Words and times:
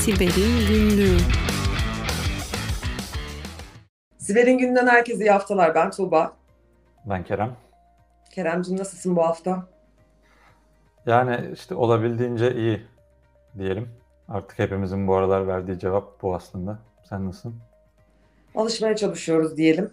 Siber'in 0.00 0.68
Günlüğü 0.68 1.16
Siber'in 4.18 4.58
gününden 4.58 4.86
herkese 4.86 5.24
iyi 5.24 5.30
haftalar. 5.30 5.74
Ben 5.74 5.90
Tuğba. 5.90 6.36
Ben 7.04 7.24
Kerem. 7.24 7.56
Keremciğim 8.30 8.80
nasılsın 8.80 9.16
bu 9.16 9.22
hafta? 9.22 9.66
Yani 11.06 11.50
işte 11.54 11.74
olabildiğince 11.74 12.54
iyi 12.54 12.82
diyelim. 13.58 13.88
Artık 14.28 14.58
hepimizin 14.58 15.08
bu 15.08 15.14
aralar 15.14 15.46
verdiği 15.46 15.78
cevap 15.78 16.22
bu 16.22 16.34
aslında. 16.34 16.78
Sen 17.08 17.26
nasılsın? 17.26 17.54
Alışmaya 18.54 18.96
çalışıyoruz 18.96 19.56
diyelim. 19.56 19.90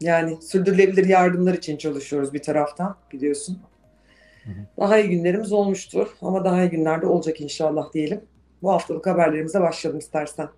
Yani 0.00 0.42
sürdürülebilir 0.42 1.04
yardımlar 1.04 1.54
için 1.54 1.76
çalışıyoruz 1.76 2.34
bir 2.34 2.42
taraftan 2.42 2.96
biliyorsun. 3.12 3.58
Hı 4.44 4.50
hı. 4.50 4.54
Daha 4.80 4.98
iyi 4.98 5.10
günlerimiz 5.10 5.52
olmuştur 5.52 6.16
ama 6.22 6.44
daha 6.44 6.62
iyi 6.62 6.70
günlerde 6.70 7.06
olacak 7.06 7.40
inşallah 7.40 7.92
diyelim. 7.92 8.20
Bu 8.62 8.72
haftalık 8.72 9.06
haberlerimize 9.06 9.60
başlayalım 9.60 9.98
istersen. 9.98 10.48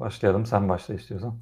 Başlayalım. 0.00 0.46
Sen 0.46 0.68
başla 0.68 0.94
istiyorsan. 0.94 1.34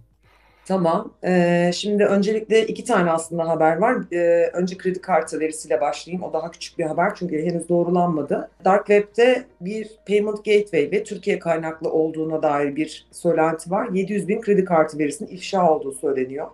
Tamam. 0.66 1.12
Ee, 1.24 1.70
şimdi 1.74 2.04
öncelikle 2.04 2.66
iki 2.66 2.84
tane 2.84 3.10
aslında 3.10 3.48
haber 3.48 3.76
var. 3.76 3.96
Ee, 4.12 4.50
önce 4.52 4.76
kredi 4.76 5.00
kartı 5.00 5.40
verisiyle 5.40 5.80
başlayayım. 5.80 6.22
O 6.22 6.32
daha 6.32 6.50
küçük 6.50 6.78
bir 6.78 6.84
haber 6.84 7.14
çünkü 7.14 7.46
henüz 7.46 7.68
doğrulanmadı. 7.68 8.50
Dark 8.64 8.86
Web'de 8.86 9.44
bir 9.60 9.90
payment 10.08 10.44
gateway 10.44 10.90
ve 10.90 11.04
Türkiye 11.04 11.38
kaynaklı 11.38 11.90
olduğuna 11.90 12.42
dair 12.42 12.76
bir 12.76 13.06
söylenti 13.12 13.70
var. 13.70 13.88
700 13.92 14.28
bin 14.28 14.40
kredi 14.40 14.64
kartı 14.64 14.98
verisinin 14.98 15.30
ifşa 15.30 15.70
olduğu 15.70 15.92
söyleniyor. 15.92 16.46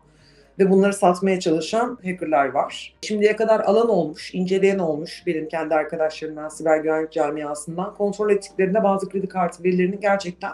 Ve 0.61 0.71
bunları 0.71 0.93
satmaya 0.93 1.41
çalışan 1.41 1.99
hackerlar 2.05 2.49
var. 2.49 2.95
Şimdiye 3.03 3.37
kadar 3.37 3.61
alan 3.61 3.89
olmuş, 3.89 4.35
inceleyen 4.35 4.79
olmuş 4.79 5.23
benim 5.27 5.49
kendi 5.49 5.75
arkadaşlarımdan, 5.75 6.49
siber 6.49 6.79
güvenlik 6.79 7.13
camiasından. 7.13 7.95
Kontrol 7.95 8.31
ettiklerinde 8.31 8.83
bazı 8.85 9.09
kredi 9.09 9.29
kartı 9.29 9.65
verilerinin 9.65 10.01
gerçekten 10.01 10.53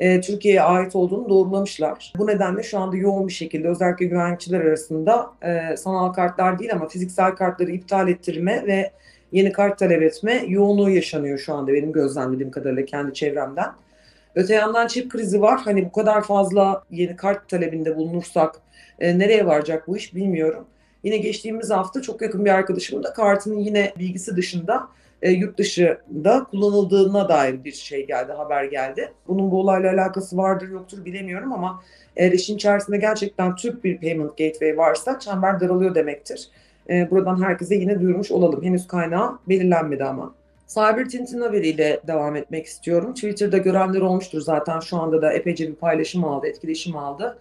e, 0.00 0.20
Türkiye'ye 0.20 0.62
ait 0.62 0.96
olduğunu 0.96 1.28
doğrulamışlar. 1.28 2.12
Bu 2.18 2.26
nedenle 2.26 2.62
şu 2.62 2.78
anda 2.78 2.96
yoğun 2.96 3.28
bir 3.28 3.32
şekilde 3.32 3.68
özellikle 3.68 4.06
güvenlikçiler 4.06 4.60
arasında 4.60 5.30
e, 5.42 5.76
sanal 5.76 6.12
kartlar 6.12 6.58
değil 6.58 6.72
ama 6.72 6.88
fiziksel 6.88 7.30
kartları 7.30 7.70
iptal 7.70 8.08
ettirme 8.08 8.66
ve 8.66 8.90
yeni 9.32 9.52
kart 9.52 9.78
talep 9.78 10.02
etme 10.02 10.44
yoğunluğu 10.48 10.90
yaşanıyor 10.90 11.38
şu 11.38 11.54
anda 11.54 11.72
benim 11.72 11.92
gözlemlediğim 11.92 12.50
kadarıyla 12.50 12.84
kendi 12.84 13.14
çevremden. 13.14 13.72
Öte 14.36 14.54
yandan 14.54 14.86
çip 14.86 15.10
krizi 15.10 15.40
var. 15.40 15.60
Hani 15.64 15.84
bu 15.84 15.92
kadar 15.92 16.22
fazla 16.22 16.82
yeni 16.90 17.16
kart 17.16 17.48
talebinde 17.48 17.96
bulunursak 17.96 18.54
e, 18.98 19.18
nereye 19.18 19.46
varacak 19.46 19.88
bu 19.88 19.96
iş 19.96 20.14
bilmiyorum. 20.14 20.66
Yine 21.02 21.16
geçtiğimiz 21.16 21.70
hafta 21.70 22.02
çok 22.02 22.22
yakın 22.22 22.44
bir 22.44 22.50
arkadaşımın 22.50 23.02
da 23.02 23.12
kartının 23.12 23.58
yine 23.58 23.92
bilgisi 23.98 24.36
dışında 24.36 24.88
e, 25.22 25.30
yurt 25.30 25.58
dışında 25.58 26.46
kullanıldığına 26.50 27.28
dair 27.28 27.64
bir 27.64 27.72
şey 27.72 28.06
geldi, 28.06 28.32
haber 28.32 28.64
geldi. 28.64 29.12
Bunun 29.28 29.50
bu 29.50 29.60
olayla 29.60 29.92
alakası 29.92 30.36
vardır 30.36 30.68
yoktur 30.68 31.04
bilemiyorum 31.04 31.52
ama 31.52 31.82
eğer 32.16 32.32
işin 32.32 32.56
içerisinde 32.56 32.96
gerçekten 32.96 33.54
Türk 33.54 33.84
bir 33.84 34.00
payment 34.00 34.38
gateway 34.38 34.76
varsa 34.76 35.18
çember 35.18 35.60
daralıyor 35.60 35.94
demektir. 35.94 36.48
E, 36.90 37.10
buradan 37.10 37.42
herkese 37.42 37.74
yine 37.74 38.00
duyurmuş 38.00 38.30
olalım. 38.30 38.64
Henüz 38.64 38.86
kaynağı 38.86 39.38
belirlenmedi 39.48 40.04
ama. 40.04 40.34
Cyber 40.66 41.08
Tintin 41.08 41.40
haberiyle 41.40 42.00
devam 42.06 42.36
etmek 42.36 42.66
istiyorum. 42.66 43.14
Twitter'da 43.14 43.58
görenler 43.58 44.00
olmuştur 44.00 44.40
zaten 44.40 44.80
şu 44.80 44.96
anda 44.96 45.22
da 45.22 45.32
epeyce 45.32 45.68
bir 45.68 45.74
paylaşım 45.74 46.24
aldı, 46.24 46.46
etkileşim 46.46 46.96
aldı. 46.96 47.38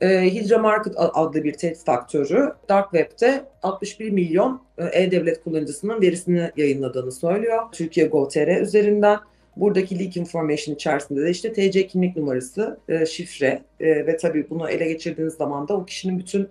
E, 0.00 0.34
Hydra 0.34 0.58
Market 0.58 0.94
adlı 0.96 1.44
bir 1.44 1.52
tehdit 1.52 1.88
aktörü 1.88 2.52
Dark 2.68 2.90
Web'de 2.90 3.44
61 3.62 4.10
milyon 4.10 4.62
e, 4.78 5.02
e-devlet 5.02 5.44
kullanıcısının 5.44 6.00
verisini 6.00 6.50
yayınladığını 6.56 7.12
söylüyor. 7.12 7.62
Türkiye 7.72 8.06
Gov.tr 8.06 8.60
üzerinden. 8.60 9.18
Buradaki 9.56 9.98
leak 9.98 10.16
information 10.16 10.74
içerisinde 10.74 11.22
de 11.22 11.30
işte 11.30 11.52
TC 11.52 11.86
kimlik 11.86 12.16
numarası, 12.16 12.78
e, 12.88 13.06
şifre 13.06 13.62
e, 13.80 14.06
ve 14.06 14.16
tabii 14.16 14.50
bunu 14.50 14.70
ele 14.70 14.88
geçirdiğiniz 14.88 15.34
zaman 15.34 15.68
da 15.68 15.76
o 15.76 15.84
kişinin 15.84 16.18
bütün 16.18 16.48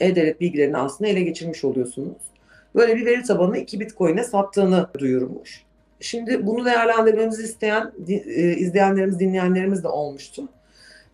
e-devlet 0.00 0.40
bilgilerini 0.40 0.76
aslında 0.76 1.10
ele 1.10 1.20
geçirmiş 1.22 1.64
oluyorsunuz. 1.64 2.33
Böyle 2.74 2.96
bir 2.96 3.06
veri 3.06 3.22
tabanını 3.22 3.58
2 3.58 3.80
Bitcoin'e 3.80 4.24
sattığını 4.24 4.86
duyurmuş. 4.98 5.62
Şimdi 6.00 6.46
bunu 6.46 6.64
değerlendirmemizi 6.64 7.42
isteyen 7.42 7.92
e, 8.08 8.56
izleyenlerimiz, 8.56 9.18
dinleyenlerimiz 9.18 9.84
de 9.84 9.88
olmuştu. 9.88 10.48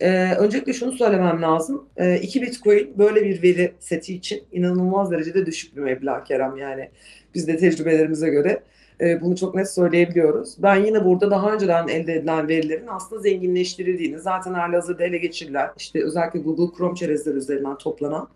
Ee, 0.00 0.34
öncelikle 0.34 0.72
şunu 0.72 0.92
söylemem 0.92 1.42
lazım. 1.42 1.84
Ee, 1.96 2.20
2 2.22 2.42
Bitcoin 2.42 2.98
böyle 2.98 3.24
bir 3.24 3.42
veri 3.42 3.72
seti 3.78 4.14
için 4.14 4.42
inanılmaz 4.52 5.10
derecede 5.10 5.46
düşük 5.46 5.76
bir 5.76 5.80
meblağ 5.80 6.24
Kerem. 6.24 6.56
Yani 6.56 6.90
biz 7.34 7.48
de 7.48 7.56
tecrübelerimize 7.56 8.30
göre 8.30 8.62
e, 9.00 9.20
bunu 9.20 9.36
çok 9.36 9.54
net 9.54 9.70
söyleyebiliyoruz. 9.70 10.54
Ben 10.58 10.76
yine 10.76 11.04
burada 11.04 11.30
daha 11.30 11.52
önceden 11.52 11.88
elde 11.88 12.14
edilen 12.14 12.48
verilerin 12.48 12.86
aslında 12.86 13.22
zenginleştirildiğini, 13.22 14.18
zaten 14.18 14.54
halihazırda 14.54 15.04
ele 15.04 15.18
geçirilen, 15.18 15.70
işte 15.78 16.04
özellikle 16.04 16.40
Google 16.40 16.76
Chrome 16.76 16.94
çerezleri 16.94 17.36
üzerinden 17.36 17.78
toplanan 17.78 18.28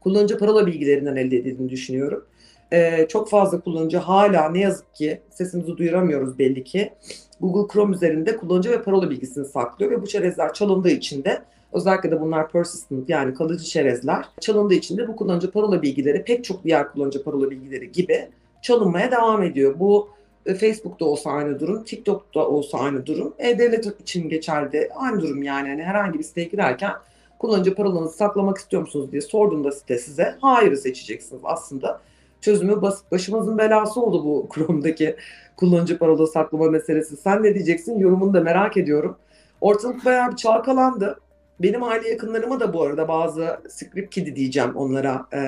kullanıcı 0.00 0.38
parola 0.38 0.66
bilgilerinden 0.66 1.16
elde 1.16 1.36
edildiğini 1.36 1.70
düşünüyorum. 1.70 2.24
Ee, 2.72 3.06
çok 3.08 3.30
fazla 3.30 3.60
kullanıcı 3.60 3.98
hala 3.98 4.48
ne 4.48 4.60
yazık 4.60 4.94
ki 4.94 5.20
sesimizi 5.30 5.76
duyuramıyoruz 5.76 6.38
belli 6.38 6.64
ki. 6.64 6.92
Google 7.40 7.72
Chrome 7.72 7.96
üzerinde 7.96 8.36
kullanıcı 8.36 8.70
ve 8.70 8.82
parola 8.82 9.10
bilgisini 9.10 9.44
saklıyor 9.44 9.90
ve 9.90 10.02
bu 10.02 10.06
çerezler 10.06 10.52
çalındığı 10.52 10.90
için 10.90 11.24
de 11.24 11.42
özellikle 11.72 12.10
de 12.10 12.20
bunlar 12.20 12.52
persistent 12.52 13.08
yani 13.08 13.34
kalıcı 13.34 13.64
çerezler 13.64 14.24
çalındığı 14.40 14.74
için 14.74 14.96
de 14.96 15.08
bu 15.08 15.16
kullanıcı 15.16 15.50
parola 15.50 15.82
bilgileri 15.82 16.24
pek 16.24 16.44
çok 16.44 16.64
diğer 16.64 16.92
kullanıcı 16.92 17.24
parola 17.24 17.50
bilgileri 17.50 17.92
gibi 17.92 18.28
çalınmaya 18.62 19.10
devam 19.10 19.42
ediyor. 19.42 19.74
Bu 19.78 20.08
e, 20.46 20.54
Facebook'ta 20.54 21.04
olsa 21.04 21.30
aynı 21.30 21.60
durum, 21.60 21.84
TikTok'ta 21.84 22.48
olsa 22.48 22.78
aynı 22.78 23.06
durum. 23.06 23.34
E-Devlet 23.38 24.00
için 24.00 24.28
geçerli 24.28 24.88
aynı 24.94 25.20
durum 25.20 25.42
yani. 25.42 25.68
yani 25.68 25.82
herhangi 25.82 26.18
bir 26.18 26.24
siteye 26.24 26.46
girerken 26.46 26.92
kullanıcı 27.38 27.74
parolanızı 27.74 28.16
saklamak 28.16 28.58
istiyor 28.58 28.82
musunuz 28.82 29.12
diye 29.12 29.22
sorduğunda 29.22 29.72
site 29.72 29.98
size 29.98 30.34
hayırı 30.40 30.76
seçeceksiniz 30.76 31.42
aslında. 31.44 32.00
Çözümü 32.46 32.82
basit. 32.82 33.12
Başımızın 33.12 33.58
belası 33.58 34.00
oldu 34.00 34.24
bu 34.24 34.48
Chrome'daki 34.54 35.16
kullanıcı 35.56 35.98
parola 35.98 36.26
saklama 36.26 36.70
meselesi. 36.70 37.16
Sen 37.16 37.42
ne 37.42 37.54
diyeceksin? 37.54 37.98
Yorumunu 37.98 38.34
da 38.34 38.40
merak 38.40 38.76
ediyorum. 38.76 39.16
Ortalık 39.60 40.04
bayağı 40.04 40.30
bir 40.30 40.36
çalkalandı. 40.36 41.20
Benim 41.60 41.82
aile 41.82 42.08
yakınlarıma 42.08 42.60
da 42.60 42.72
bu 42.72 42.82
arada 42.82 43.08
bazı 43.08 43.60
script 43.68 44.14
kidi 44.14 44.36
diyeceğim 44.36 44.76
onlara 44.76 45.26
e, 45.34 45.40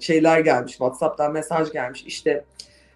şeyler 0.00 0.40
gelmiş. 0.40 0.72
WhatsApp'tan 0.72 1.32
mesaj 1.32 1.72
gelmiş. 1.72 2.04
İşte 2.06 2.44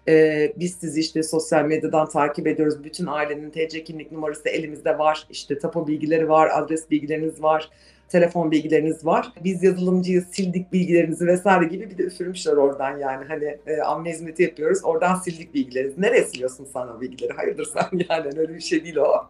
e, 0.07 0.47
biz 0.55 0.73
sizi 0.73 0.99
işte 0.99 1.23
sosyal 1.23 1.65
medyadan 1.65 2.09
takip 2.09 2.47
ediyoruz. 2.47 2.83
Bütün 2.83 3.05
ailenin 3.05 3.49
TC 3.49 3.83
kimlik 3.83 4.11
numarası 4.11 4.49
elimizde 4.49 4.97
var. 4.97 5.27
İşte 5.29 5.59
tapu 5.59 5.87
bilgileri 5.87 6.29
var, 6.29 6.49
adres 6.53 6.91
bilgileriniz 6.91 7.43
var, 7.43 7.69
telefon 8.11 8.51
bilgileriniz 8.51 9.05
var. 9.05 9.33
Biz 9.43 9.63
yazılımcıyız, 9.63 10.27
sildik 10.31 10.73
bilgilerinizi 10.73 11.27
vesaire 11.27 11.65
gibi 11.65 11.89
bir 11.89 11.97
de 11.97 12.03
üfürmüşler 12.03 12.53
oradan 12.53 12.97
yani. 12.97 13.25
Hani 13.27 13.57
e, 13.67 13.81
amme 13.81 14.11
hizmeti 14.11 14.43
yapıyoruz, 14.43 14.79
oradan 14.83 15.15
sildik 15.15 15.53
bilgilerinizi. 15.53 16.01
Nereye 16.01 16.23
siliyorsun 16.23 16.67
sen 16.73 16.87
o 16.87 17.01
bilgileri? 17.01 17.33
Hayırdır 17.33 17.67
sen 17.73 17.99
yani 18.09 18.39
öyle 18.39 18.55
bir 18.55 18.59
şey 18.59 18.83
değil 18.83 18.95
o. 18.95 19.25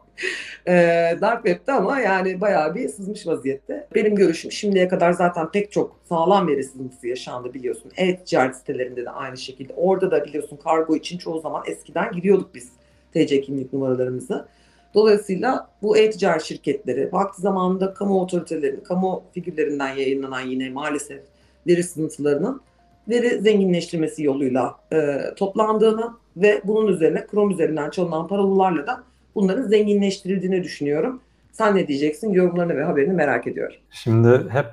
E, 0.68 0.74
Dark 1.22 1.46
Web'de 1.46 1.72
ama 1.72 2.00
yani 2.00 2.42
bayağı 2.42 2.76
bir 2.76 2.90
sızmış 2.90 3.28
vaziyette. 3.28 3.88
Benim 3.96 4.16
görüşüm 4.16 4.52
şimdiye 4.52 4.88
kadar 4.88 5.12
zaten 5.12 5.52
pek 5.52 5.72
çok 5.72 6.00
sağlam 6.10 6.48
veri 6.48 6.64
sızıntısı 6.64 7.08
yaşandı 7.08 7.54
biliyorsun. 7.54 7.92
E-ticaret 7.98 8.56
sitelerinde 8.56 9.06
de 9.06 9.10
aynı 9.10 9.38
şekilde. 9.38 9.74
Orada 9.74 10.12
da 10.12 10.26
biliyorsun 10.26 10.60
kargo 10.64 10.96
için 10.96 11.18
çoğu 11.18 11.40
zaman 11.40 11.64
eskiden 11.68 12.12
giriyorduk 12.12 12.56
biz 12.56 12.70
TC 13.14 13.42
kimlik 13.42 13.74
numaralarımızı. 13.74 14.48
Dolayısıyla 14.94 15.68
bu 15.82 15.98
e-ticaret 15.98 16.42
şirketleri 16.42 17.10
vakti 17.12 17.42
zamanında 17.42 17.94
kamu 17.94 18.22
otoritelerinin, 18.22 18.84
kamu 18.84 19.24
figürlerinden 19.34 19.96
yayınlanan 19.96 20.42
yine 20.42 20.70
maalesef 20.70 21.22
veri 21.68 21.84
sızıntılarının 21.84 22.62
veri 23.10 23.42
zenginleştirmesi 23.42 24.24
yoluyla 24.24 24.76
e, 24.94 25.20
toplandığını 25.36 26.12
ve 26.38 26.62
bunun 26.64 26.88
üzerine 26.88 27.28
Chrome 27.32 27.54
üzerinden 27.54 27.90
çalınan 27.90 28.28
parolalarla 28.28 28.88
da 28.88 29.04
bunların 29.36 29.64
zenginleştirildiğini 29.64 30.64
düşünüyorum. 30.64 31.22
Sen 31.52 31.76
ne 31.76 31.88
diyeceksin? 31.88 32.34
Yorumlarını 32.34 32.76
ve 32.78 32.84
haberini 32.84 33.14
merak 33.14 33.48
ediyorum. 33.48 33.76
Şimdi 33.92 34.28
hep 34.50 34.66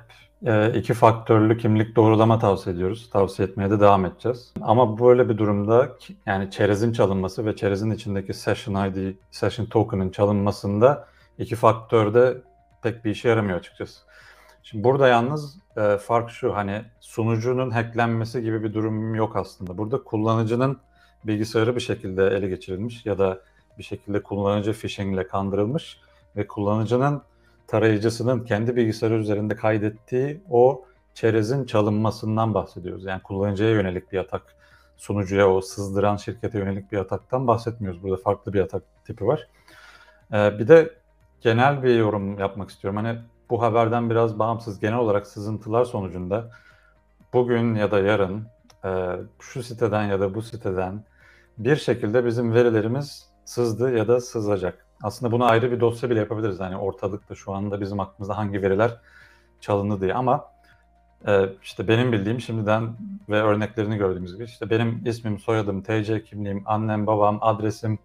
iki 0.75 0.93
faktörlü 0.93 1.57
kimlik 1.57 1.95
doğrulama 1.95 2.39
tavsiye 2.39 2.75
ediyoruz. 2.75 3.09
Tavsiye 3.09 3.47
etmeye 3.47 3.71
de 3.71 3.79
devam 3.79 4.05
edeceğiz. 4.05 4.53
Ama 4.61 4.99
böyle 4.99 5.29
bir 5.29 5.37
durumda 5.37 5.89
yani 6.25 6.51
çerezin 6.51 6.93
çalınması 6.93 7.45
ve 7.45 7.55
çerezin 7.55 7.91
içindeki 7.91 8.33
session 8.33 8.85
ID, 8.87 9.15
session 9.31 9.65
token'ın 9.65 10.09
çalınmasında 10.09 11.07
iki 11.37 11.55
faktörde 11.55 12.37
pek 12.83 13.05
bir 13.05 13.11
işe 13.11 13.29
yaramıyor 13.29 13.59
açıkçası. 13.59 13.99
Şimdi 14.63 14.83
burada 14.83 15.07
yalnız 15.07 15.57
e, 15.77 15.97
fark 15.97 16.29
şu 16.29 16.55
hani 16.55 16.81
sunucunun 16.99 17.69
hacklenmesi 17.71 18.41
gibi 18.41 18.63
bir 18.63 18.73
durum 18.73 19.15
yok 19.15 19.35
aslında. 19.35 19.77
Burada 19.77 20.03
kullanıcının 20.03 20.79
bilgisayarı 21.23 21.75
bir 21.75 21.81
şekilde 21.81 22.27
ele 22.27 22.47
geçirilmiş 22.47 23.05
ya 23.05 23.17
da 23.17 23.41
bir 23.77 23.83
şekilde 23.83 24.23
kullanıcı 24.23 24.73
phishing 24.73 25.13
ile 25.13 25.27
kandırılmış 25.27 25.99
ve 26.35 26.47
kullanıcının 26.47 27.21
tarayıcısının 27.69 28.45
kendi 28.45 28.75
bilgisayarı 28.75 29.15
üzerinde 29.15 29.55
kaydettiği 29.55 30.41
o 30.49 30.85
çerezin 31.13 31.65
çalınmasından 31.65 32.53
bahsediyoruz. 32.53 33.05
Yani 33.05 33.21
kullanıcıya 33.21 33.69
yönelik 33.69 34.11
bir 34.11 34.17
atak, 34.17 34.55
sunucuya 34.97 35.49
o 35.49 35.61
sızdıran 35.61 36.15
şirkete 36.15 36.59
yönelik 36.59 36.91
bir 36.91 36.97
ataktan 36.97 37.47
bahsetmiyoruz. 37.47 38.03
Burada 38.03 38.21
farklı 38.21 38.53
bir 38.53 38.61
atak 38.61 38.83
tipi 39.05 39.27
var. 39.27 39.47
Ee, 40.33 40.59
bir 40.59 40.67
de 40.67 40.93
genel 41.41 41.83
bir 41.83 41.95
yorum 41.95 42.39
yapmak 42.39 42.69
istiyorum. 42.69 42.97
Hani 43.03 43.19
bu 43.49 43.61
haberden 43.61 44.09
biraz 44.09 44.39
bağımsız 44.39 44.79
genel 44.79 44.97
olarak 44.97 45.27
sızıntılar 45.27 45.85
sonucunda 45.85 46.51
bugün 47.33 47.75
ya 47.75 47.91
da 47.91 47.99
yarın 47.99 48.47
e, 48.85 49.15
şu 49.39 49.63
siteden 49.63 50.03
ya 50.03 50.19
da 50.19 50.33
bu 50.33 50.41
siteden 50.41 51.03
bir 51.57 51.75
şekilde 51.75 52.25
bizim 52.25 52.53
verilerimiz 52.53 53.29
sızdı 53.45 53.97
ya 53.97 54.07
da 54.07 54.21
sızacak. 54.21 54.88
Aslında 55.03 55.31
bunu 55.31 55.45
ayrı 55.45 55.71
bir 55.71 55.79
dosya 55.79 56.09
bile 56.09 56.19
yapabiliriz. 56.19 56.59
Hani 56.59 56.77
ortalıkta 56.77 57.35
şu 57.35 57.53
anda 57.53 57.81
bizim 57.81 57.99
aklımızda 57.99 58.37
hangi 58.37 58.61
veriler 58.61 58.97
çalındı 59.61 60.01
diye 60.01 60.13
ama 60.13 60.51
e, 61.27 61.49
işte 61.63 61.87
benim 61.87 62.11
bildiğim 62.11 62.41
şimdiden 62.41 62.95
ve 63.29 63.41
örneklerini 63.41 63.97
gördüğümüz 63.97 64.33
gibi 64.33 64.43
işte 64.43 64.69
benim 64.69 65.01
ismim, 65.05 65.39
soyadım, 65.39 65.83
TC 65.83 66.23
kimliğim, 66.23 66.63
annem, 66.65 67.07
babam, 67.07 67.37
adresim, 67.41 67.99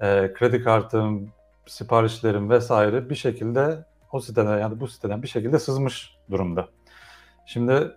e, 0.00 0.32
kredi 0.34 0.62
kartım, 0.62 1.32
siparişlerim 1.66 2.50
vesaire 2.50 3.10
bir 3.10 3.14
şekilde 3.14 3.84
o 4.12 4.20
siteden 4.20 4.58
yani 4.58 4.80
bu 4.80 4.88
siteden 4.88 5.22
bir 5.22 5.28
şekilde 5.28 5.58
sızmış 5.58 6.16
durumda. 6.30 6.68
Şimdi 7.46 7.90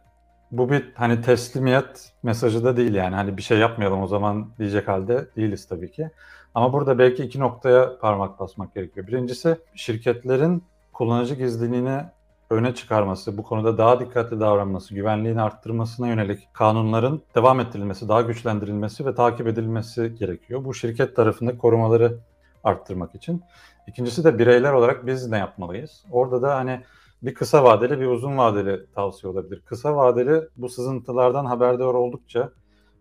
bu 0.51 0.69
bir 0.69 0.91
hani 0.95 1.21
teslimiyet 1.21 2.13
mesajı 2.23 2.63
da 2.63 2.77
değil 2.77 2.93
yani 2.93 3.15
hani 3.15 3.37
bir 3.37 3.41
şey 3.41 3.57
yapmayalım 3.57 4.01
o 4.01 4.07
zaman 4.07 4.49
diyecek 4.59 4.87
halde 4.87 5.27
değiliz 5.35 5.67
tabii 5.67 5.91
ki. 5.91 6.11
Ama 6.55 6.73
burada 6.73 6.99
belki 6.99 7.23
iki 7.23 7.39
noktaya 7.39 7.97
parmak 7.99 8.39
basmak 8.39 8.75
gerekiyor. 8.75 9.07
Birincisi 9.07 9.57
şirketlerin 9.75 10.63
kullanıcı 10.93 11.35
gizliliğini 11.35 12.01
öne 12.49 12.75
çıkarması, 12.75 13.37
bu 13.37 13.43
konuda 13.43 13.77
daha 13.77 13.99
dikkatli 13.99 14.39
davranması, 14.39 14.95
güvenliğini 14.95 15.41
arttırmasına 15.41 16.07
yönelik 16.07 16.53
kanunların 16.53 17.21
devam 17.35 17.59
ettirilmesi, 17.59 18.07
daha 18.07 18.21
güçlendirilmesi 18.21 19.05
ve 19.05 19.15
takip 19.15 19.47
edilmesi 19.47 20.15
gerekiyor. 20.15 20.65
Bu 20.65 20.73
şirket 20.73 21.15
tarafında 21.15 21.57
korumaları 21.57 22.17
arttırmak 22.63 23.15
için. 23.15 23.43
İkincisi 23.87 24.23
de 24.23 24.39
bireyler 24.39 24.73
olarak 24.73 25.05
biz 25.05 25.27
ne 25.27 25.37
yapmalıyız? 25.37 26.05
Orada 26.11 26.41
da 26.41 26.55
hani 26.55 26.81
bir 27.23 27.33
kısa 27.33 27.63
vadeli 27.63 27.99
bir 27.99 28.07
uzun 28.07 28.37
vadeli 28.37 28.85
tavsiye 28.95 29.33
olabilir. 29.33 29.61
Kısa 29.65 29.95
vadeli 29.95 30.41
bu 30.57 30.69
sızıntılardan 30.69 31.45
haberdar 31.45 31.85
oldukça 31.85 32.49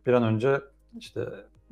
bir 0.06 0.12
an 0.12 0.22
önce 0.22 0.60
işte 0.98 1.28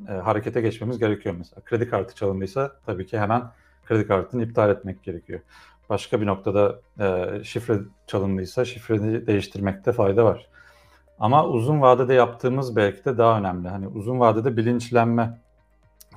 e, 0.08 0.12
harekete 0.12 0.60
geçmemiz 0.60 0.98
gerekiyor 0.98 1.34
mesela. 1.38 1.64
Kredi 1.64 1.90
kartı 1.90 2.14
çalındıysa 2.14 2.72
tabii 2.86 3.06
ki 3.06 3.18
hemen 3.18 3.42
kredi 3.84 4.06
kartını 4.06 4.42
iptal 4.42 4.70
etmek 4.70 5.02
gerekiyor. 5.02 5.40
Başka 5.90 6.20
bir 6.20 6.26
noktada 6.26 6.80
e, 7.00 7.40
şifre 7.44 7.78
çalındıysa 8.06 8.64
şifreyi 8.64 9.26
değiştirmekte 9.26 9.92
fayda 9.92 10.24
var. 10.24 10.48
Ama 11.20 11.46
uzun 11.46 11.80
vadede 11.80 12.14
yaptığımız 12.14 12.76
belki 12.76 13.04
de 13.04 13.18
daha 13.18 13.38
önemli. 13.38 13.68
Hani 13.68 13.88
uzun 13.88 14.20
vadede 14.20 14.56
bilinçlenme, 14.56 15.38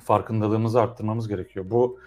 farkındalığımızı 0.00 0.80
arttırmamız 0.80 1.28
gerekiyor. 1.28 1.66
Bu 1.70 1.98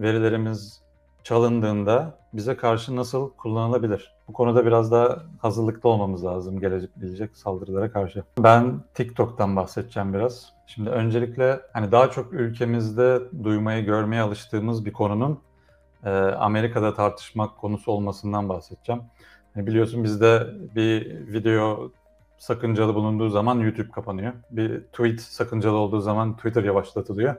verilerimiz 0.00 0.82
çalındığında 1.24 2.18
bize 2.32 2.56
karşı 2.56 2.96
nasıl 2.96 3.30
kullanılabilir? 3.30 4.14
Bu 4.28 4.32
konuda 4.32 4.66
biraz 4.66 4.92
daha 4.92 5.22
hazırlıklı 5.38 5.88
olmamız 5.88 6.24
lazım 6.24 6.60
gelecek, 6.60 6.90
gelecek 7.00 7.36
saldırılara 7.36 7.92
karşı. 7.92 8.24
Ben 8.38 8.80
TikTok'tan 8.94 9.56
bahsedeceğim 9.56 10.14
biraz. 10.14 10.55
Şimdi 10.66 10.90
öncelikle 10.90 11.60
hani 11.72 11.92
daha 11.92 12.10
çok 12.10 12.32
ülkemizde 12.32 13.20
duymayı, 13.44 13.84
görmeye 13.84 14.22
alıştığımız 14.22 14.84
bir 14.84 14.92
konunun 14.92 15.40
e, 16.04 16.10
Amerika'da 16.10 16.94
tartışmak 16.94 17.58
konusu 17.58 17.92
olmasından 17.92 18.48
bahsedeceğim. 18.48 19.02
Yani 19.56 19.66
biliyorsun 19.66 20.04
bizde 20.04 20.46
bir 20.74 21.26
video 21.32 21.90
sakıncalı 22.38 22.94
bulunduğu 22.94 23.28
zaman 23.30 23.58
YouTube 23.58 23.90
kapanıyor. 23.90 24.32
Bir 24.50 24.80
tweet 24.80 25.20
sakıncalı 25.20 25.76
olduğu 25.76 26.00
zaman 26.00 26.36
Twitter 26.36 26.64
yavaşlatılıyor 26.64 27.36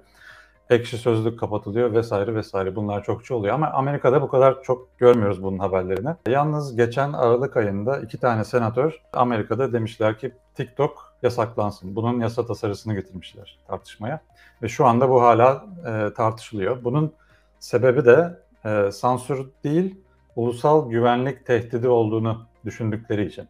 ekşi 0.70 0.98
sözlük 0.98 1.40
kapatılıyor 1.40 1.94
vesaire 1.94 2.36
vesaire. 2.36 2.76
Bunlar 2.76 3.04
çokça 3.04 3.36
oluyor 3.36 3.54
ama 3.54 3.68
Amerika'da 3.68 4.22
bu 4.22 4.28
kadar 4.28 4.64
çok 4.64 4.98
görmüyoruz 4.98 5.44
bunun 5.44 5.60
haberlerini. 5.60 6.10
Yalnız 6.28 6.76
geçen 6.76 7.14
Aralık 7.14 7.58
ayında 7.58 8.00
iki 8.00 8.18
tane 8.18 8.44
senatör 8.44 9.02
Amerika'da 9.14 9.74
demişler 9.74 10.18
ki 10.18 10.32
TikTok 10.56 11.14
yasaklansın. 11.24 11.96
Bunun 11.96 12.20
yasa 12.20 12.46
tasarısını 12.46 12.94
getirmişler 12.94 13.60
tartışmaya. 13.68 14.22
Ve 14.62 14.68
şu 14.68 14.86
anda 14.86 15.10
bu 15.10 15.22
hala 15.22 15.66
e, 15.86 16.14
tartışılıyor. 16.14 16.84
Bunun 16.84 17.14
sebebi 17.60 18.06
de 18.06 18.40
e, 18.66 18.92
sansür 18.92 19.48
değil, 19.64 19.96
ulusal 20.36 20.90
güvenlik 20.90 21.46
tehdidi 21.46 21.88
olduğunu 21.88 22.46
düşündükleri 22.66 23.26
için. 23.26 23.48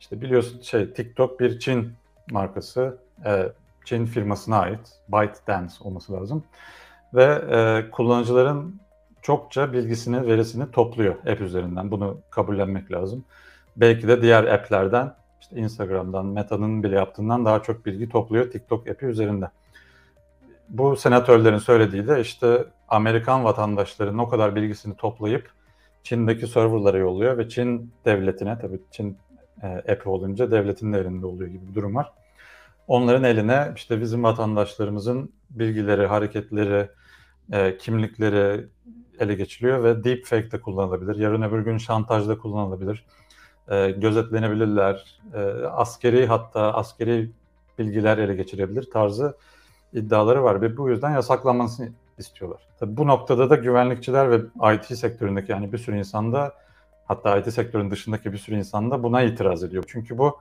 İşte 0.00 0.20
biliyorsun 0.20 0.60
şey 0.60 0.92
TikTok 0.92 1.40
bir 1.40 1.58
Çin 1.58 1.92
markası. 2.30 2.98
E, 3.24 3.52
Çin 3.84 4.06
firmasına 4.06 4.58
ait 4.58 4.92
ByteDance 5.08 5.74
olması 5.80 6.12
lazım. 6.12 6.44
Ve 7.14 7.24
e, 7.24 7.90
kullanıcıların 7.90 8.80
çokça 9.22 9.72
bilgisini, 9.72 10.26
verisini 10.26 10.70
topluyor 10.70 11.14
app 11.14 11.40
üzerinden. 11.40 11.90
Bunu 11.90 12.18
kabullenmek 12.30 12.92
lazım. 12.92 13.24
Belki 13.76 14.08
de 14.08 14.22
diğer 14.22 14.44
app'lerden, 14.44 15.14
işte 15.40 15.56
Instagram'dan, 15.56 16.26
Meta'nın 16.26 16.82
bile 16.82 16.96
yaptığından 16.96 17.44
daha 17.44 17.62
çok 17.62 17.86
bilgi 17.86 18.08
topluyor 18.08 18.50
TikTok 18.50 18.88
app'i 18.88 19.06
üzerinde. 19.06 19.50
Bu 20.68 20.96
senatörlerin 20.96 21.58
söylediği 21.58 22.08
de 22.08 22.20
işte 22.20 22.64
Amerikan 22.88 23.44
vatandaşlarının 23.44 24.18
o 24.18 24.28
kadar 24.28 24.56
bilgisini 24.56 24.96
toplayıp 24.96 25.50
Çin'deki 26.02 26.46
serverlara 26.46 26.98
yolluyor 26.98 27.38
ve 27.38 27.48
Çin 27.48 27.92
devletine, 28.04 28.58
tabii 28.58 28.80
Çin 28.90 29.18
e, 29.62 29.66
app'i 29.92 30.08
olunca 30.08 30.50
devletin 30.50 30.92
de 30.92 30.98
elinde 30.98 31.26
oluyor 31.26 31.50
gibi 31.50 31.68
bir 31.68 31.74
durum 31.74 31.94
var 31.94 32.12
onların 32.88 33.24
eline 33.24 33.72
işte 33.76 34.00
bizim 34.00 34.22
vatandaşlarımızın 34.22 35.32
bilgileri, 35.50 36.06
hareketleri, 36.06 36.88
e, 37.52 37.76
kimlikleri 37.76 38.66
ele 39.18 39.34
geçiriyor 39.34 39.84
ve 39.84 40.04
deepfake 40.04 40.50
de 40.50 40.60
kullanılabilir. 40.60 41.16
Yarın 41.16 41.42
öbür 41.42 41.60
gün 41.60 41.78
şantajda 41.78 42.38
kullanılabilir. 42.38 43.04
E, 43.68 43.90
gözetlenebilirler. 43.90 45.20
E, 45.34 45.40
askeri 45.66 46.26
hatta 46.26 46.74
askeri 46.74 47.30
bilgiler 47.78 48.18
ele 48.18 48.34
geçirebilir 48.34 48.90
tarzı 48.90 49.36
iddiaları 49.92 50.44
var 50.44 50.62
ve 50.62 50.76
bu 50.76 50.90
yüzden 50.90 51.10
yasaklanmasını 51.10 51.88
istiyorlar. 52.18 52.60
Tabii 52.80 52.96
bu 52.96 53.06
noktada 53.06 53.50
da 53.50 53.56
güvenlikçiler 53.56 54.30
ve 54.30 54.40
IT 54.74 54.98
sektöründeki 54.98 55.52
yani 55.52 55.72
bir 55.72 55.78
sürü 55.78 55.98
insanda 55.98 56.54
hatta 57.04 57.38
IT 57.38 57.52
sektörünün 57.52 57.90
dışındaki 57.90 58.32
bir 58.32 58.38
sürü 58.38 58.56
insanda 58.56 59.02
buna 59.02 59.22
itiraz 59.22 59.64
ediyor. 59.64 59.84
Çünkü 59.86 60.18
bu 60.18 60.38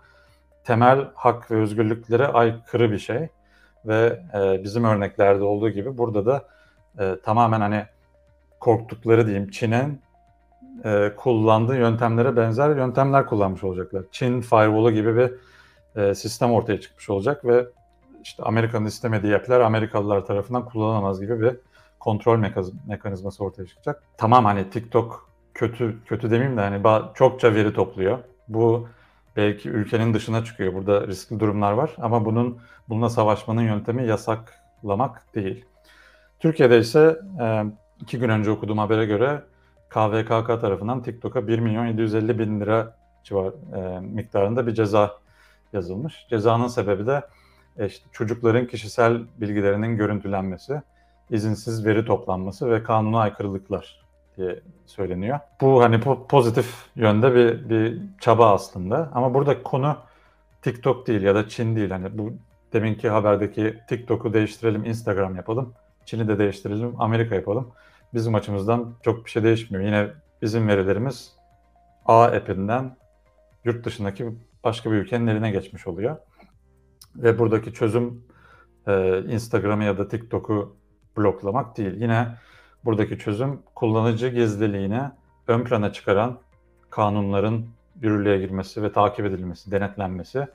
temel 0.64 1.08
hak 1.16 1.52
ve 1.52 1.56
özgürlüklere 1.56 2.28
aykırı 2.28 2.92
bir 2.92 2.98
şey 2.98 3.28
ve 3.86 4.20
e, 4.34 4.64
bizim 4.64 4.84
örneklerde 4.84 5.44
olduğu 5.44 5.70
gibi 5.70 5.98
burada 5.98 6.26
da 6.26 6.46
e, 7.00 7.16
tamamen 7.24 7.62
hani 7.62 7.86
korktukları 8.60 9.28
diyeyim 9.28 9.50
Çin'in 9.50 10.02
e, 10.86 11.14
kullandığı 11.18 11.78
yöntemlere 11.78 12.36
benzer 12.36 12.76
yöntemler 12.76 13.26
kullanmış 13.26 13.64
olacaklar. 13.64 14.04
Çin 14.12 14.42
firewall'u 14.42 14.92
gibi 14.92 15.16
bir 15.16 15.32
e, 16.02 16.16
sistem 16.16 16.52
ortaya 16.52 16.82
çıkmış 16.82 17.10
olacak 17.10 17.46
ve 17.46 17.66
işte 18.24 18.44
Amerika'nın 18.44 18.86
istemediği 18.86 19.36
app'ler 19.36 19.60
Amerikalılar 19.60 20.26
tarafından 20.26 20.66
kullanılamaz 20.66 21.22
gibi 21.22 21.42
bir 21.42 21.56
kontrol 22.00 22.40
mekanizması 22.88 23.44
ortaya 23.44 23.66
çıkacak. 23.66 24.04
Tamam 24.18 24.46
hani 24.46 24.70
TikTok 24.70 25.30
kötü 25.54 26.04
kötü 26.06 26.32
demeyeyim 26.32 26.58
de 26.58 26.62
hani 26.62 26.84
çokça 27.14 27.56
veri 27.56 27.74
topluyor. 27.74 28.20
Bu 28.48 28.88
belki 29.36 29.70
ülkenin 29.70 30.14
dışına 30.14 30.46
çıkıyor. 30.46 30.74
Burada 30.74 31.08
riskli 31.08 31.40
durumlar 31.40 31.72
var 31.72 31.96
ama 31.98 32.26
bunun 32.26 32.60
bununla 32.90 33.10
savaşmanın 33.10 33.62
yöntemi 33.62 34.08
yasaklamak 34.08 35.36
değil. 35.36 35.66
Türkiye'de 36.40 36.78
ise 36.78 37.20
e, 37.42 37.64
iki 38.00 38.20
gün 38.20 38.30
önce 38.30 38.52
okuduğum 38.52 38.78
habere 38.78 39.06
göre 39.06 39.44
KVKK 39.90 40.62
tarafından 40.62 41.04
TikTok'a 41.04 41.48
1 41.48 41.60
milyon 41.60 41.86
750 41.86 42.40
bin 42.40 42.60
lira 42.62 42.98
civar 43.24 43.54
e, 43.76 44.00
miktarında 44.00 44.68
bir 44.68 44.74
ceza 44.74 45.18
yazılmış. 45.74 46.28
Cezanın 46.30 46.68
sebebi 46.68 47.08
de 47.08 47.22
e, 47.78 47.86
işte 47.86 48.06
çocukların 48.12 48.68
kişisel 48.68 49.22
bilgilerinin 49.38 49.98
görüntülenmesi, 49.98 50.82
izinsiz 51.30 51.86
veri 51.86 52.06
toplanması 52.06 52.72
ve 52.72 52.84
kanuna 52.84 53.20
aykırılıklar 53.20 54.03
diye 54.38 54.60
söyleniyor. 54.86 55.40
Bu 55.62 55.84
hani 55.84 56.00
pozitif 56.30 56.76
yönde 56.96 57.36
bir, 57.36 57.70
bir 57.70 58.02
çaba 58.20 58.54
aslında. 58.54 59.10
Ama 59.14 59.34
burada 59.34 59.64
konu 59.64 59.98
TikTok 60.62 61.08
değil 61.08 61.22
ya 61.22 61.36
da 61.36 61.50
Çin 61.50 61.76
değil. 61.76 61.90
Hani 61.90 62.18
bu 62.18 62.34
deminki 62.74 63.10
haberdeki 63.10 63.78
TikTok'u 63.90 64.34
değiştirelim, 64.34 64.86
Instagram 64.86 65.36
yapalım. 65.36 65.74
Çin'i 66.06 66.28
de 66.28 66.40
değiştirelim, 66.40 67.02
Amerika 67.02 67.36
yapalım. 67.36 67.72
Bizim 68.14 68.36
açımızdan 68.36 68.94
çok 69.04 69.26
bir 69.26 69.32
şey 69.32 69.44
değişmiyor. 69.44 69.84
Yine 69.84 70.08
bizim 70.42 70.68
verilerimiz 70.68 71.34
A 72.06 72.24
app'inden 72.24 72.96
yurt 73.66 73.86
dışındaki 73.86 74.30
başka 74.64 74.92
bir 74.92 74.96
ülkenin 74.96 75.28
eline 75.28 75.52
geçmiş 75.52 75.88
oluyor. 75.88 76.18
Ve 77.16 77.40
buradaki 77.40 77.74
çözüm 77.74 78.24
e, 78.88 79.20
Instagram'ı 79.20 79.84
ya 79.84 79.98
da 79.98 80.08
TikTok'u 80.08 80.76
bloklamak 81.18 81.78
değil. 81.78 82.02
Yine 82.02 82.28
Buradaki 82.86 83.20
çözüm 83.20 83.62
kullanıcı 83.76 84.28
gizliliğini 84.28 85.02
ön 85.48 85.64
plana 85.64 85.94
çıkaran 85.94 86.40
kanunların 86.90 87.66
yürürlüğe 88.02 88.38
girmesi 88.38 88.84
ve 88.84 88.92
takip 88.92 89.26
edilmesi, 89.26 89.72
denetlenmesi. 89.72 90.48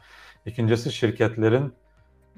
İkincisi 0.47 0.93
şirketlerin 0.93 1.73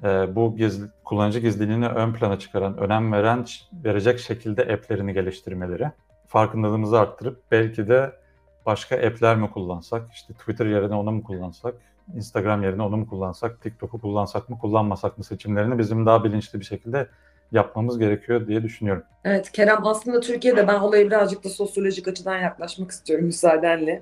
e, 0.03 0.35
bu 0.35 0.55
gizli, 0.57 0.87
kullanıcı 1.03 1.39
gizliliğini 1.39 1.87
ön 1.87 2.13
plana 2.13 2.39
çıkaran, 2.39 2.77
önem 2.77 3.11
veren 3.11 3.45
verecek 3.73 4.19
şekilde 4.19 4.61
app'lerini 4.61 5.13
geliştirmeleri. 5.13 5.91
Farkındalığımızı 6.27 6.99
arttırıp 6.99 7.43
belki 7.51 7.87
de 7.87 8.13
başka 8.65 8.95
app'ler 8.95 9.35
mi 9.35 9.51
kullansak, 9.51 10.13
işte 10.13 10.33
Twitter 10.33 10.65
yerine 10.65 10.95
onu 10.95 11.11
mu 11.11 11.23
kullansak, 11.23 11.75
Instagram 12.15 12.63
yerine 12.63 12.83
onu 12.83 12.97
mu 12.97 13.07
kullansak, 13.07 13.61
TikTok'u 13.61 14.01
kullansak 14.01 14.49
mı, 14.49 14.59
kullanmasak 14.59 15.17
mı 15.17 15.23
seçimlerini 15.23 15.77
bizim 15.77 16.05
daha 16.05 16.23
bilinçli 16.23 16.59
bir 16.59 16.65
şekilde 16.65 17.07
yapmamız 17.51 17.99
gerekiyor 17.99 18.47
diye 18.47 18.63
düşünüyorum. 18.63 19.03
Evet 19.23 19.51
Kerem 19.51 19.87
aslında 19.87 20.19
Türkiye'de 20.19 20.67
ben 20.67 20.79
olaya 20.79 21.07
birazcık 21.07 21.43
da 21.43 21.49
sosyolojik 21.49 22.07
açıdan 22.07 22.37
yaklaşmak 22.37 22.91
istiyorum 22.91 23.25
müsaadenle. 23.25 24.01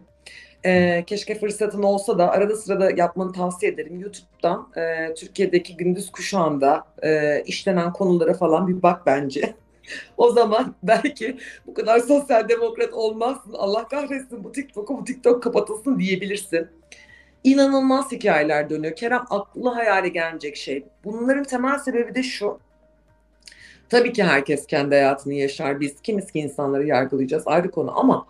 Ee, 0.65 1.03
keşke 1.08 1.39
fırsatın 1.39 1.84
olsa 1.84 2.18
da 2.18 2.32
arada 2.32 2.56
sırada 2.56 2.91
yapmanı 2.91 3.32
tavsiye 3.32 3.72
ederim. 3.72 4.00
YouTube'dan 4.00 4.68
e, 4.75 5.13
Türkiye'deki 5.13 5.77
gündüz 5.77 6.12
kuşağında 6.12 6.84
e, 7.03 7.41
işlenen 7.46 7.94
konulara 7.94 8.34
falan 8.34 8.68
bir 8.68 8.82
bak 8.82 9.06
bence. 9.06 9.53
o 10.18 10.32
zaman 10.32 10.75
belki 10.84 11.38
bu 11.68 11.74
kadar 11.74 12.00
sosyal 12.00 12.50
demokrat 12.50 12.94
olmazsın. 12.94 13.53
Allah 13.53 13.88
kahretsin 13.88 14.44
bu 14.44 14.51
TikTok'u 14.51 14.98
bu 14.98 15.03
TikTok 15.03 15.44
kapatılsın 15.44 16.00
diyebilirsin. 16.00 16.68
İnanılmaz 17.44 18.12
hikayeler 18.12 18.70
dönüyor. 18.70 18.96
Kerem 18.96 19.24
aklı 19.29 19.70
hayale 19.70 20.10
gelmeyecek 20.10 20.56
şey. 20.56 20.86
Bunların 21.03 21.44
temel 21.44 21.79
sebebi 21.79 22.15
de 22.15 22.24
şu. 22.24 22.60
Tabii 23.89 24.13
ki 24.13 24.24
herkes 24.24 24.67
kendi 24.67 24.96
hayatını 24.96 25.34
yaşar. 25.34 25.79
Biz 25.79 26.01
kimiz 26.01 26.31
ki 26.31 26.39
insanları 26.39 26.88
yargılayacağız 26.88 27.43
ayrı 27.46 27.72
konu 27.72 28.00
ama 28.00 28.25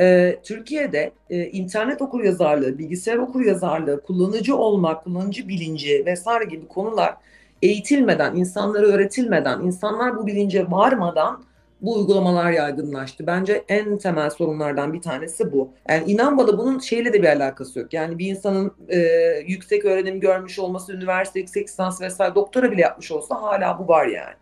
e, 0.00 0.36
Türkiye'de 0.42 1.12
e, 1.30 1.46
internet 1.46 2.02
okuryazarlığı, 2.02 2.78
bilgisayar 2.78 3.16
okuryazarlığı, 3.16 4.02
kullanıcı 4.02 4.56
olmak, 4.56 5.04
kullanıcı 5.04 5.48
bilinci 5.48 6.02
vesaire 6.06 6.44
gibi 6.44 6.68
konular 6.68 7.14
eğitilmeden, 7.62 8.36
insanlara 8.36 8.86
öğretilmeden, 8.86 9.60
insanlar 9.60 10.16
bu 10.16 10.26
bilince 10.26 10.70
varmadan 10.70 11.42
bu 11.80 11.94
uygulamalar 11.94 12.50
yaygınlaştı. 12.50 13.26
Bence 13.26 13.64
en 13.68 13.98
temel 13.98 14.30
sorunlardan 14.30 14.92
bir 14.92 15.02
tanesi 15.02 15.52
bu. 15.52 15.70
Yani 15.88 16.12
inan 16.12 16.38
bana 16.38 16.58
bunun 16.58 16.78
şeyle 16.78 17.12
de 17.12 17.22
bir 17.22 17.28
alakası 17.28 17.78
yok. 17.78 17.92
Yani 17.92 18.18
bir 18.18 18.26
insanın 18.26 18.72
e, 18.88 18.98
yüksek 19.46 19.84
öğrenim 19.84 20.20
görmüş 20.20 20.58
olması, 20.58 20.92
üniversite 20.92 21.40
yüksek 21.40 21.68
lisans 21.68 22.00
vesaire 22.00 22.34
doktora 22.34 22.72
bile 22.72 22.80
yapmış 22.80 23.12
olsa 23.12 23.42
hala 23.42 23.78
bu 23.78 23.88
var 23.88 24.06
yani. 24.06 24.34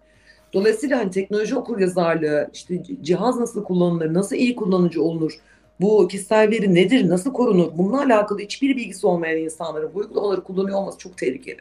Dolayısıyla 0.57 0.99
hani 0.99 1.11
teknoloji 1.11 1.57
okuryazarlığı, 1.57 2.51
işte 2.53 2.83
cihaz 3.03 3.41
nasıl 3.41 3.65
kullanılır, 3.65 4.15
nasıl 4.15 4.37
iyi 4.37 4.57
kullanıcı 4.57 5.03
olunur, 5.03 5.41
bu 5.81 6.09
kişisel 6.09 6.51
veri 6.51 6.75
nedir, 6.75 7.09
nasıl 7.09 7.33
korunur, 7.33 7.73
bununla 7.79 8.03
alakalı 8.03 8.39
hiçbir 8.39 8.77
bilgisi 8.77 9.07
olmayan 9.07 9.39
insanların 9.39 9.95
bu 9.95 9.99
uygulamaları 9.99 10.43
kullanıyor 10.45 10.79
olması 10.79 10.99
çok 10.99 11.19
tehlikeli. 11.19 11.61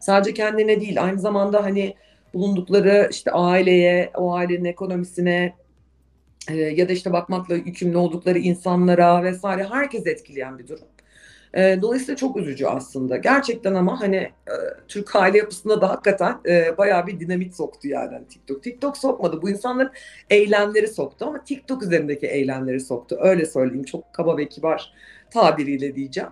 Sadece 0.00 0.34
kendine 0.34 0.80
değil, 0.80 1.02
aynı 1.04 1.20
zamanda 1.20 1.64
hani 1.64 1.94
bulundukları 2.34 3.08
işte 3.10 3.30
aileye, 3.30 4.10
o 4.14 4.32
ailenin 4.32 4.64
ekonomisine 4.64 5.54
e, 6.50 6.56
ya 6.56 6.88
da 6.88 6.92
işte 6.92 7.12
bakmakla 7.12 7.54
yükümlü 7.54 7.96
oldukları 7.96 8.38
insanlara 8.38 9.22
vesaire 9.22 9.64
herkes 9.64 10.06
etkileyen 10.06 10.58
bir 10.58 10.68
durum. 10.68 10.86
E, 11.54 11.78
dolayısıyla 11.82 12.16
çok 12.16 12.36
üzücü 12.36 12.66
aslında. 12.66 13.16
Gerçekten 13.16 13.74
ama 13.74 14.00
hani 14.00 14.16
e, 14.16 14.54
Türk 14.88 15.16
aile 15.16 15.38
yapısında 15.38 15.80
da 15.80 15.90
hakikaten 15.90 16.36
e, 16.46 16.78
bayağı 16.78 17.06
bir 17.06 17.20
dinamit 17.20 17.54
soktu 17.54 17.88
yani 17.88 18.14
hani 18.14 18.28
TikTok. 18.28 18.62
TikTok 18.62 18.96
sokmadı. 18.96 19.42
Bu 19.42 19.50
insanların 19.50 19.92
eylemleri 20.30 20.88
soktu 20.88 21.24
ama 21.28 21.44
TikTok 21.44 21.82
üzerindeki 21.82 22.26
eylemleri 22.26 22.80
soktu. 22.80 23.18
Öyle 23.20 23.46
söyleyeyim. 23.46 23.84
Çok 23.84 24.12
kaba 24.12 24.36
ve 24.36 24.48
kibar 24.48 24.92
tabiriyle 25.30 25.94
diyeceğim. 25.94 26.30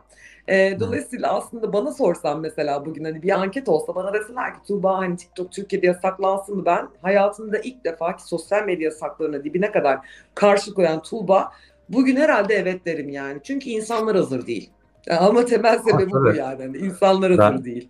E, 0.49 0.80
dolayısıyla 0.80 1.35
aslında 1.35 1.73
bana 1.73 1.92
sorsan 1.92 2.40
mesela 2.40 2.87
bugün 2.87 3.04
hani 3.04 3.23
bir 3.23 3.30
anket 3.30 3.68
olsa 3.68 3.94
bana 3.94 4.14
deseler 4.14 4.54
ki 4.54 4.61
Tuğba 4.68 4.99
hani 4.99 5.16
TikTok 5.16 5.52
Türkiye'de 5.52 5.87
yasaklansın 5.87 6.56
mı 6.56 6.66
ben 6.66 6.88
hayatımda 7.02 7.58
ilk 7.58 7.85
defa 7.85 8.16
ki 8.16 8.23
sosyal 8.23 8.64
medya 8.64 8.85
yasaklarına 8.85 9.44
dibine 9.44 9.73
kadar 9.73 9.99
karşı 10.35 10.75
koyan 10.75 11.02
Tuğba 11.02 11.52
bugün 11.88 12.16
herhalde 12.16 12.54
evet 12.54 12.87
derim 12.87 13.08
yani. 13.08 13.40
Çünkü 13.42 13.70
insanlar 13.70 14.16
hazır 14.16 14.46
değil. 14.46 14.70
Ama 15.10 15.44
temel 15.44 15.78
sebebi 15.78 16.10
bu 16.10 16.34
yani. 16.34 16.62
Hani 16.62 16.76
insanlar 16.76 17.38
Ben- 17.38 17.64
değil. 17.64 17.88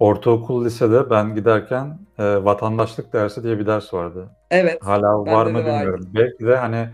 Ortaokul, 0.00 0.64
lisede 0.64 1.10
ben 1.10 1.34
giderken 1.34 1.98
e, 2.18 2.44
vatandaşlık 2.44 3.12
dersi 3.12 3.42
diye 3.42 3.58
bir 3.58 3.66
ders 3.66 3.94
vardı. 3.94 4.28
Evet. 4.50 4.78
Hala 4.86 5.18
var 5.26 5.46
mı 5.46 5.58
vardı. 5.58 5.66
bilmiyorum. 5.66 6.08
Belki 6.14 6.46
de 6.46 6.56
hani 6.56 6.88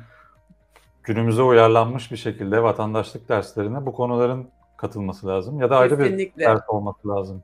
günümüze 1.02 1.42
uyarlanmış 1.42 2.12
bir 2.12 2.16
şekilde 2.16 2.62
vatandaşlık 2.62 3.28
derslerine 3.28 3.86
bu 3.86 3.92
konuların 3.92 4.48
katılması 4.76 5.26
lazım 5.26 5.60
ya 5.60 5.70
da 5.70 5.76
ayrı 5.78 5.98
bir 5.98 6.04
Kesinlikle. 6.04 6.44
ders 6.44 6.60
olması 6.68 7.08
lazım. 7.08 7.42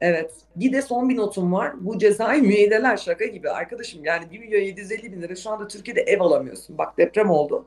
Evet. 0.00 0.32
Bir 0.56 0.72
de 0.72 0.82
son 0.82 1.08
bir 1.08 1.16
notum 1.16 1.52
var. 1.52 1.72
Bu 1.80 1.98
cezai 1.98 2.42
müeyyideler 2.42 2.96
şaka 2.96 3.24
gibi 3.24 3.50
arkadaşım. 3.50 4.04
Yani 4.04 4.30
1 4.30 4.38
milyon 4.38 4.60
750 4.60 5.12
bin 5.12 5.22
lira 5.22 5.36
şu 5.36 5.50
anda 5.50 5.68
Türkiye'de 5.68 6.00
ev 6.00 6.20
alamıyorsun. 6.20 6.78
Bak 6.78 6.98
deprem 6.98 7.30
oldu. 7.30 7.64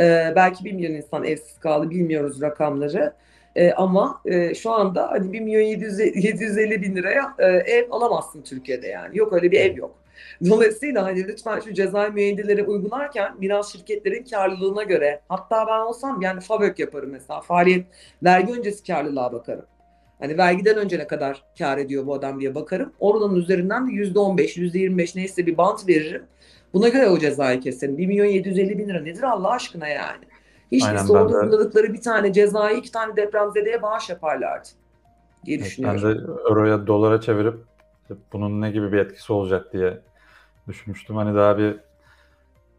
Ee, 0.00 0.32
belki 0.36 0.64
1 0.64 0.72
milyon 0.72 0.92
insan 0.92 1.24
evsiz 1.24 1.58
kaldı. 1.58 1.90
Bilmiyoruz 1.90 2.42
rakamları. 2.42 3.12
Ee, 3.56 3.72
ama 3.72 4.20
e, 4.24 4.54
şu 4.54 4.70
anda 4.70 5.10
hani 5.10 5.32
1 5.32 5.40
milyon 5.40 5.60
700, 5.60 5.98
750 5.98 6.82
bin 6.82 6.96
liraya 6.96 7.34
e, 7.38 7.46
ev 7.46 7.90
alamazsın 7.90 8.42
Türkiye'de 8.42 8.88
yani. 8.88 9.18
Yok 9.18 9.32
öyle 9.32 9.50
bir 9.50 9.60
ev 9.60 9.76
yok. 9.76 9.94
Dolayısıyla 10.50 11.04
hani 11.04 11.28
lütfen 11.28 11.60
şu 11.60 11.74
cezai 11.74 12.10
müeyyideleri 12.10 12.62
uygularken 12.62 13.40
biraz 13.40 13.72
şirketlerin 13.72 14.24
karlılığına 14.24 14.82
göre 14.82 15.20
hatta 15.28 15.66
ben 15.66 15.80
olsam 15.80 16.22
yani 16.22 16.40
FAVÖK 16.40 16.78
yaparım 16.78 17.10
mesela. 17.10 17.40
Faaliyet 17.40 17.86
vergi 18.22 18.52
öncesi 18.52 18.86
karlılığa 18.86 19.32
bakarım. 19.32 19.66
Hani 20.18 20.38
vergiden 20.38 20.76
önce 20.76 20.98
ne 20.98 21.06
kadar 21.06 21.42
kar 21.58 21.78
ediyor 21.78 22.06
bu 22.06 22.14
adam 22.14 22.40
diye 22.40 22.54
bakarım. 22.54 22.92
Oradan 23.00 23.34
üzerinden 23.34 23.88
de 23.88 23.92
%15, 23.92 24.56
%25 24.56 25.16
neyse 25.18 25.46
bir 25.46 25.56
bant 25.56 25.88
veririm. 25.88 26.22
Buna 26.74 26.88
göre 26.88 27.08
o 27.08 27.18
cezayı 27.18 27.60
keserim. 27.60 27.98
1 27.98 28.06
milyon 28.06 28.24
750 28.24 28.78
bin 28.78 28.88
lira 28.88 29.00
nedir 29.00 29.22
Allah 29.22 29.50
aşkına 29.50 29.88
yani? 29.88 30.24
Hiç 30.72 30.84
Aynen, 30.84 31.04
uyguladıkları 31.08 31.92
bir 31.92 32.00
tane 32.00 32.32
cezayı 32.32 32.76
iki 32.76 32.92
tane 32.92 33.16
depremzedeye 33.16 33.82
bağış 33.82 34.10
yaparlardı 34.10 34.68
diye 35.44 35.56
Evet, 35.56 35.66
düşünüyorum. 35.66 36.00
ben 36.04 36.10
de 36.10 36.20
euroya 36.48 36.86
dolara 36.86 37.20
çevirip 37.20 37.54
bunun 38.32 38.60
ne 38.60 38.70
gibi 38.70 38.92
bir 38.92 38.98
etkisi 38.98 39.32
olacak 39.32 39.72
diye 39.72 39.98
düşünmüştüm. 40.68 41.16
Hani 41.16 41.36
daha 41.36 41.58
bir 41.58 41.76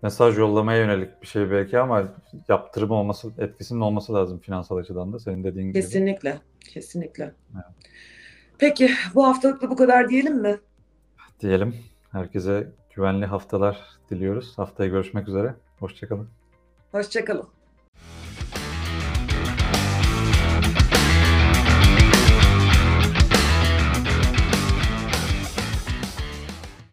mesaj 0.01 0.37
yollamaya 0.37 0.79
yönelik 0.79 1.21
bir 1.21 1.27
şey 1.27 1.51
belki 1.51 1.79
ama 1.79 2.13
yaptırım 2.47 2.91
olması, 2.91 3.31
etkisinin 3.37 3.81
olması 3.81 4.13
lazım 4.13 4.39
finansal 4.39 4.77
açıdan 4.77 5.13
da 5.13 5.19
senin 5.19 5.43
dediğin 5.43 5.67
gibi. 5.67 5.81
Kesinlikle, 5.81 6.39
kesinlikle. 6.73 7.33
Peki 8.57 8.91
bu 9.15 9.27
haftalık 9.27 9.61
da 9.61 9.69
bu 9.69 9.75
kadar 9.75 10.09
diyelim 10.09 10.41
mi? 10.41 10.59
Diyelim. 11.39 11.75
Herkese 12.11 12.71
güvenli 12.95 13.25
haftalar 13.25 13.77
diliyoruz. 14.09 14.57
Haftaya 14.57 14.89
görüşmek 14.89 15.27
üzere. 15.27 15.55
Hoşçakalın. 15.79 16.27
Hoşçakalın. 16.91 17.47